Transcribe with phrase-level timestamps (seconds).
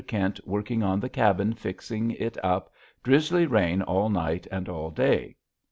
[0.07, 2.73] Kint Working on the Cabbin fixing at up.
[3.03, 5.35] Drisly rain all night and all day.